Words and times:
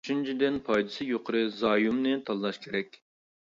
ئۈچىنچىدىن، 0.03 0.55
پايدىسى 0.69 1.07
يۇقىرى 1.11 1.43
زايومنى 1.59 2.17
تاللاش 2.31 2.61
كېرەك. 2.69 3.03